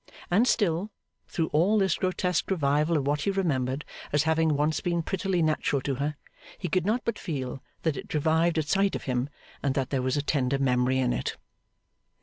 [0.31, 0.89] And still,
[1.27, 5.79] through all this grotesque revival of what he remembered as having once been prettily natural
[5.83, 6.15] to her,
[6.57, 9.29] he could not but feel that it revived at sight of him,
[9.61, 11.37] and that there was a tender memory in it.